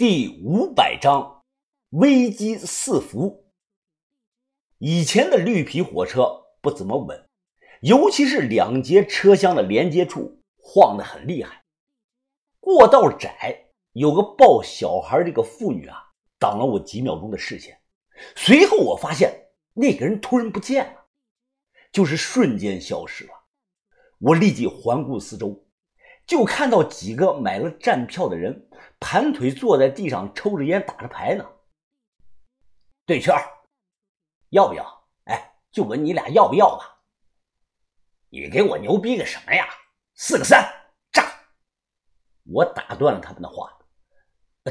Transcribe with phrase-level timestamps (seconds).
[0.00, 1.42] 第五百章，
[1.90, 3.52] 危机四伏。
[4.78, 6.26] 以前的绿皮火车
[6.62, 7.28] 不怎么稳，
[7.82, 11.64] 尤其是两节车厢的连接处晃得很厉害。
[12.60, 15.98] 过道窄，有个抱小孩这个妇女啊，
[16.38, 17.78] 挡了我几秒钟的视线。
[18.34, 21.04] 随后我发现那个人突然不见了，
[21.92, 23.32] 就是瞬间消失了。
[24.18, 25.62] 我立即环顾四周。
[26.30, 28.70] 就看到几个买了站票的人
[29.00, 31.44] 盘腿坐在地上抽着烟打着牌呢。
[33.04, 33.34] 对圈
[34.50, 35.08] 要不要？
[35.24, 37.02] 哎，就问你俩要不要吧。
[38.28, 39.66] 你给我牛逼个什么呀？
[40.14, 40.72] 四个三
[41.10, 41.32] 炸！
[42.44, 43.68] 我打断了他们的话。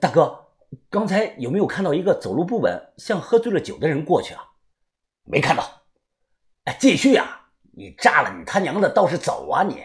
[0.00, 0.54] 大哥，
[0.88, 4.42] 刚才有没有看到一个走路不稳、像喝醉了酒的人过去啊？
[5.24, 5.82] 没看到。
[6.64, 7.50] 哎，继续啊！
[7.72, 9.84] 你炸了你他娘的倒是走啊你！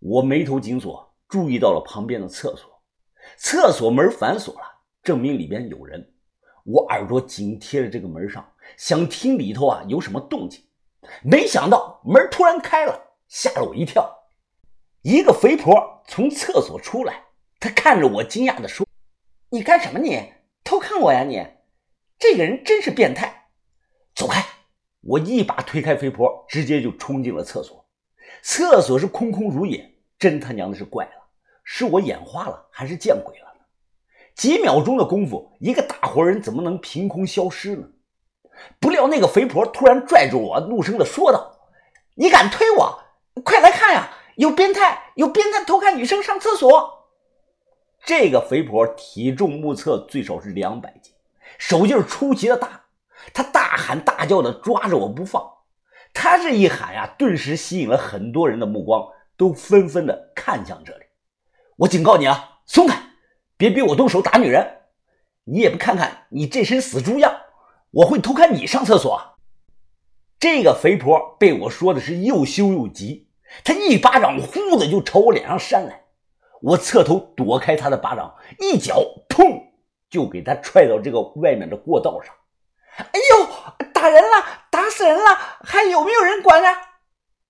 [0.00, 2.82] 我眉头紧锁，注意到了旁边的厕所，
[3.36, 4.60] 厕所门反锁了，
[5.02, 6.14] 证明里边有人。
[6.64, 10.64] 我耳朵紧贴着这个门上，想听里头啊有什么动静。
[11.22, 12.98] 没想到门突然开了，
[13.28, 14.10] 吓了我一跳。
[15.02, 17.24] 一个肥婆从厕所出来，
[17.58, 18.86] 她看着我，惊讶地说
[19.50, 19.98] ：“你干什么？
[19.98, 20.32] 你
[20.64, 21.24] 偷看我呀？
[21.24, 21.46] 你
[22.18, 23.50] 这个人真是变态！”
[24.14, 24.44] 走开！
[25.02, 27.79] 我一把推开肥婆，直接就冲进了厕所。
[28.42, 29.94] 厕所是空空如也。
[30.18, 31.12] 真他娘的是怪了，
[31.64, 33.60] 是我眼花了还是见鬼了呢？
[34.34, 37.88] 几秒钟的功夫，一个大活人怎么能凭空消失呢？
[38.78, 41.56] 不料那个肥婆突然拽住我，怒声的说道
[42.16, 42.98] ：“你敢推我？
[43.42, 44.10] 快来看呀！
[44.36, 47.08] 有变态，有变态偷看女生上厕所！”
[48.04, 51.14] 这个肥婆体重目测最少是两百斤，
[51.56, 52.82] 手劲出奇的大，
[53.32, 55.50] 她大喊大叫的抓着我不放。
[56.12, 59.06] 他这一喊呀，顿时吸引了很多人的目光。
[59.36, 61.04] 都纷纷的看向这里，
[61.78, 62.94] 我警告你啊，松开，
[63.56, 64.82] 别逼我动手打女人！
[65.44, 67.34] 你也不看看你这身死猪样，
[67.90, 69.38] 我会偷看你上厕所。
[70.38, 73.30] 这个肥婆被我说的是又羞又急，
[73.64, 76.02] 她一巴掌呼的就朝我脸上扇来，
[76.60, 79.58] 我侧头躲开她的巴掌，一脚砰
[80.10, 82.34] 就给她踹到这个外面的过道上。
[82.98, 84.59] 哎呦，打人了，
[84.90, 85.24] 死人了，
[85.62, 86.68] 还有没有人管呢？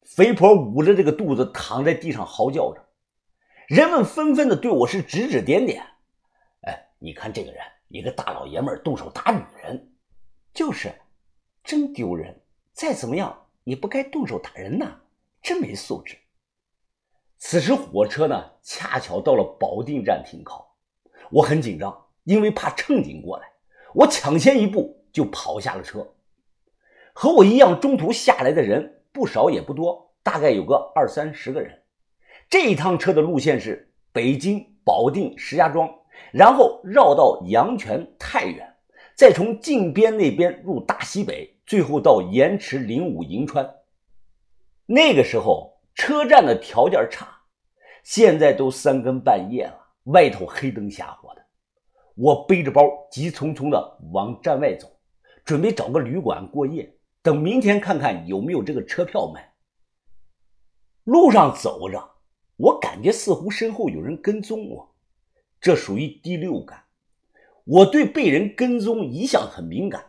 [0.05, 2.85] 肥婆捂着这个肚子躺在地上嚎叫着，
[3.69, 5.83] 人们纷纷的对我是指指点点。
[6.63, 9.93] 哎，你看这个人，一个大老爷们动手打女人，
[10.53, 10.93] 就是，
[11.65, 12.43] 真丢人！
[12.73, 15.01] 再怎么样也不该动手打人呐，
[15.43, 16.19] 真没素质。
[17.39, 20.77] 此时火车呢，恰巧到了保定站停靠，
[21.31, 23.47] 我很紧张，因为怕乘警过来，
[23.95, 26.07] 我抢先一步就跑下了车。
[27.21, 29.03] 和我一样中途下来的人。
[29.13, 31.83] 不少也不多，大概有个二三十个人。
[32.49, 35.87] 这一趟车的路线是北京、保定、石家庄，
[36.33, 38.67] 然后绕到阳泉、太原，
[39.15, 43.69] 再从靖边那边入大西北，最后到盐池、灵武、银川。
[44.87, 47.29] 那个时候车站的条件差，
[48.03, 51.43] 现在都三更半夜了，外头黑灯瞎火的。
[52.15, 54.89] 我背着包急匆匆地往站外走，
[55.45, 56.91] 准备找个旅馆过夜。
[57.23, 59.53] 等明天看看有没有这个车票卖。
[61.05, 62.11] 路上走着，
[62.57, 64.95] 我感觉似乎身后有人跟踪我，
[65.61, 66.85] 这属于第六感。
[67.65, 70.05] 我对被人跟踪一向很敏感，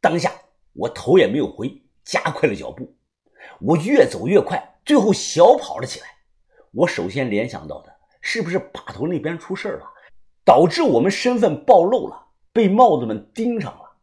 [0.00, 0.32] 当下
[0.72, 2.92] 我头也没有回，加快了脚步。
[3.60, 6.06] 我越走越快，最后小跑了起来。
[6.72, 9.86] 我首先联想到的是不是把头那边出事了，
[10.44, 13.96] 导致我们身份暴露了，被帽子们盯上了。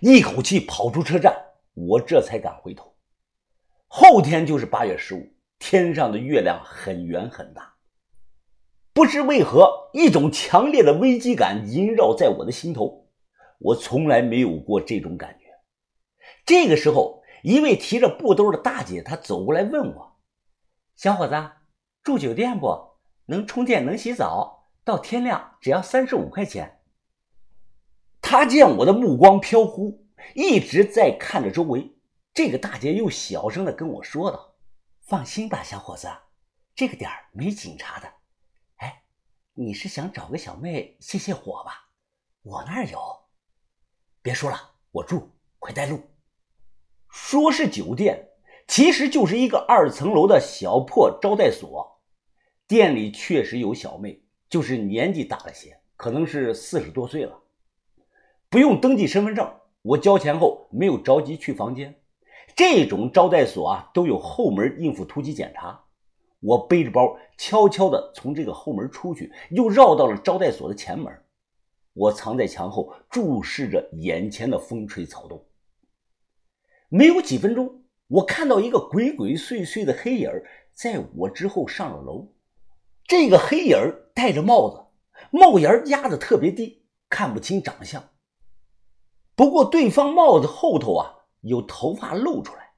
[0.00, 1.51] 一口气跑出车站。
[1.74, 2.94] 我这才敢回头。
[3.86, 7.74] 后天就是八月十五，天上的月亮很圆很大。
[8.94, 13.08] 不知为何，一种强烈的危机感萦绕在我的心头。
[13.58, 15.46] 我从来没有过这种感觉。
[16.44, 20.16] 这个时候，一位提着布兜的大姐，她走过来问我
[20.96, 21.34] ：“小伙子，
[22.02, 22.98] 住酒店不？
[23.26, 26.80] 能充电，能洗澡，到天亮只要三十五块钱。”
[28.20, 30.01] 她见我的目光飘忽。
[30.34, 31.96] 一直在看着周围，
[32.34, 34.54] 这个大姐又小声的跟我说道
[35.02, 36.08] ：“放心吧，小伙子，
[36.74, 38.12] 这个点儿没警察的。
[38.76, 39.02] 哎，
[39.54, 41.88] 你是想找个小妹泄泄火吧？
[42.42, 42.98] 我那儿有。
[44.22, 46.00] 别说了，我住，快带路。”
[47.10, 48.30] 说是酒店，
[48.66, 52.00] 其实就是一个二层楼的小破招待所。
[52.66, 57.42] 店里确实有小妹，就是年纪大了些，可能是四十多岁了，
[58.48, 59.60] 不用登记身份证。
[59.82, 61.94] 我交钱后没有着急去房间，
[62.54, 65.84] 这种招待所啊都有后门应付突击检查。
[66.40, 71.12] 我背着包悄悄地从这个后门出去，又绕到了招待所的前门，
[71.92, 75.44] 我藏在墙后，注视着眼前的风吹草动。
[76.88, 80.30] 没有几分钟，我看到一个鬼鬼祟祟的黑影
[80.72, 82.32] 在我之后上了楼。
[83.06, 83.76] 这个黑影
[84.14, 84.84] 戴着帽子，
[85.30, 88.02] 帽檐压得特别低，看不清长相。
[89.34, 92.74] 不过对方帽子后头啊有头发露出来，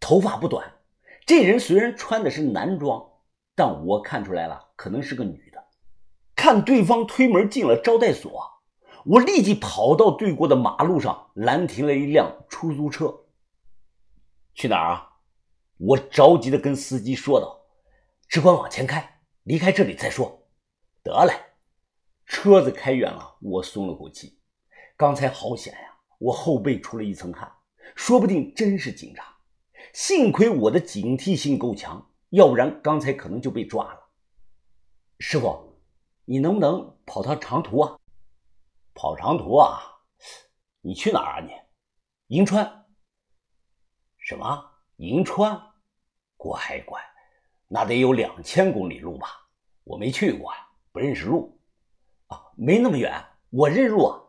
[0.00, 0.80] 头发不短。
[1.24, 3.10] 这人虽然穿的是男装，
[3.54, 5.64] 但我看出来了，可能是个女的。
[6.34, 8.50] 看对方推门进了招待所。
[9.04, 13.24] 我立即跑到对过的马路上，拦停了一辆出租车。
[14.54, 15.08] 去哪儿啊？
[15.78, 17.62] 我着急的跟司机说道
[18.28, 20.46] ：“只管往前开，离开这里再说。”
[21.02, 21.34] 得嘞。
[22.26, 24.38] 车子开远了，我松了口气。
[24.96, 25.91] 刚才好险呀，
[26.22, 27.52] 我后背出了一层汗，
[27.96, 29.36] 说不定真是警察。
[29.92, 34.00] 幸亏我的警惕性够强，要不然刚才可能就被抓了。
[35.18, 35.80] 师傅，
[36.24, 37.98] 你能不能跑趟长途啊？
[38.94, 39.82] 跑长途啊？
[40.80, 41.44] 你去哪儿啊？
[41.44, 42.86] 你，银川？
[44.18, 44.70] 什么？
[44.98, 45.60] 银川？
[46.36, 47.00] 乖乖，
[47.66, 49.26] 那得有两千公里路吧？
[49.82, 50.52] 我没去过，
[50.92, 51.60] 不认识路。
[52.28, 53.12] 啊，没那么远，
[53.50, 54.22] 我认路啊。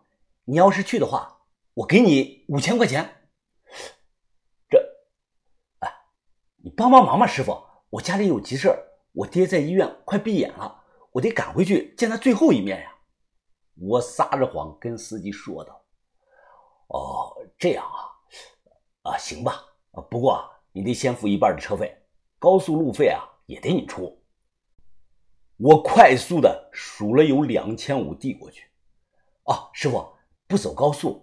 [0.46, 1.40] 你要是去的话，
[1.76, 3.04] 我给你五千块钱。
[4.70, 4.78] 这，
[5.80, 5.92] 哎，
[6.58, 8.70] 你帮帮忙吧，师傅，我家里有急事
[9.12, 12.96] 我爹在医院快闭眼了，我得赶回去见他最后一面呀。
[13.76, 15.84] 我撒着谎跟司机说道
[16.90, 19.64] ：“哦，这样啊，啊，行吧，
[20.12, 21.96] 不过你得先付一半的车费，
[22.38, 24.22] 高速路费啊也得你出。”
[25.58, 28.68] 我快速的数了有两千五递过去。
[29.44, 30.16] 啊，师傅，
[30.48, 31.23] 不走高速，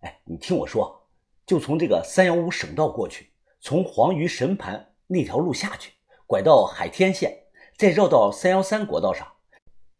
[0.00, 1.08] 哎，你听我说，
[1.46, 5.92] 就从这个三幺五省道过去，从黄鱼神盘那条路下去，
[6.26, 7.46] 拐到海天线，
[7.76, 9.26] 再绕到三幺三国道上。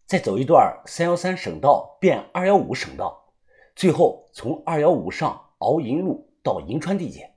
[0.06, 3.32] 再走一段三幺三省道变二幺五省道，
[3.76, 7.30] 最后从二幺五上熬银路到银川地界。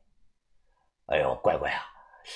[1.08, 1.82] 哎呦，乖乖啊，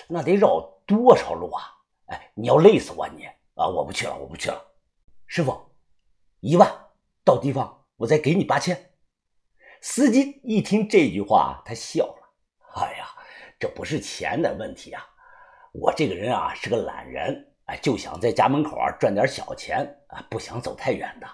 [0.10, 1.64] 那得绕多少路啊？
[2.08, 3.68] 哎，你要累死我你啊！
[3.68, 4.62] 我不去了，我不去了。
[5.26, 5.58] 师傅，
[6.42, 6.70] 一万
[7.24, 8.92] 到地方我再给你八千。
[9.88, 12.34] 司机一听这句话，他笑了。
[12.74, 13.08] 哎呀，
[13.60, 15.06] 这不是钱的问题啊，
[15.74, 17.54] 我这个人啊是个懒人。
[17.66, 21.28] 哎，就想在家门口啊赚点小钱啊，不想走太远的。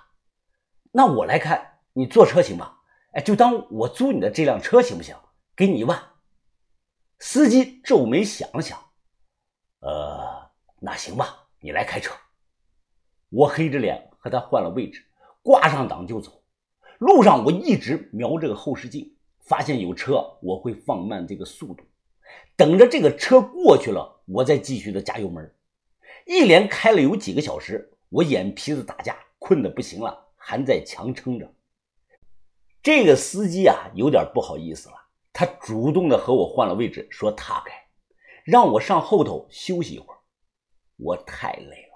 [0.92, 2.76] 那我来开，你坐车行吗？
[3.14, 5.16] 哎，就当我租你的这辆车行不行？
[5.56, 5.98] 给你一万。
[7.20, 8.78] 司机皱眉想了想，
[9.80, 10.52] 呃，
[10.82, 12.14] 那行吧，你来开车。
[13.30, 15.06] 我黑着脸和他换了位置，
[15.42, 16.41] 挂上档就走。
[17.02, 21.84] 路上我一直瞄这个后视镜，发现有车我会放慢这个速度，
[22.56, 25.52] 等着这个车过去了，我再继续的加油门。
[26.28, 31.52] 一连开了有几个小时，我眼皮子打架，困得不行了，还在强撑着。
[32.84, 34.96] 这个司机啊，有点不好意思了，
[35.34, 37.74] 他主动的和我换了位置，说他开，
[38.46, 40.20] 让我上后头休息一会儿。
[40.98, 41.94] 我太累了，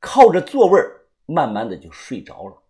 [0.00, 0.80] 靠着座位
[1.26, 2.62] 慢慢的就睡着了。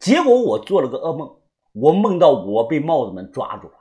[0.00, 1.36] 结果我做了个噩梦，
[1.72, 3.74] 我梦到我被帽子们抓住了，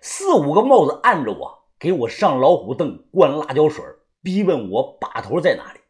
[0.00, 3.84] 四五个帽子按着我，给我上老虎凳，灌辣椒水。
[4.22, 5.80] 逼问我把头在哪里，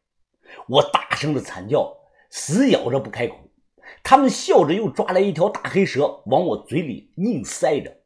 [0.68, 1.96] 我大声的惨叫，
[2.28, 3.36] 死咬着不开口。
[4.02, 7.96] 他们笑着又抓来一条大黑蛇，往我嘴里硬塞着。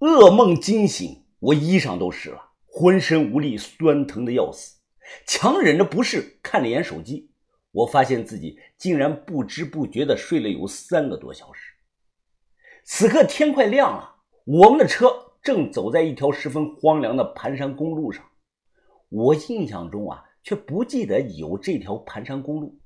[0.00, 4.76] 噩梦惊醒，我衣裳都湿了，浑身无力，酸疼的要死。
[5.26, 7.30] 强忍着不适，看了眼手机，
[7.78, 11.74] 我发现自己竟然不知不觉的睡了有三个多小时。
[12.84, 18.24] 此刻天快亮了，我们的车正走在一条十分荒凉的盘山公路上。
[19.10, 22.80] 我印象中啊，却不记得有这条盘山公路。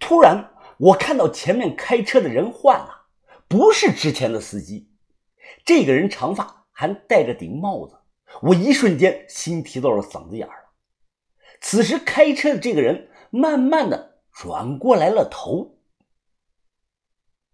[0.00, 3.06] 突然，我看到前面开车的人换了，
[3.46, 4.90] 不是之前的司机。
[5.64, 7.96] 这个人长发，还戴着顶帽子。
[8.42, 10.68] 我一瞬间心提到了嗓子眼儿了。
[11.60, 14.07] 此时开车的这个人慢慢的
[14.40, 15.77] 转过来了头。